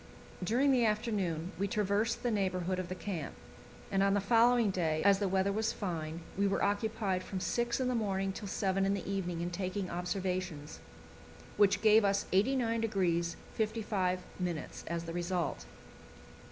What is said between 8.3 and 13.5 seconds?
till seven in the evening in taking observations, which gave us 89°